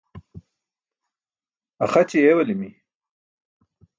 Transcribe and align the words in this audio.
Axaći 1.83 2.17
eewalimi. 2.29 2.69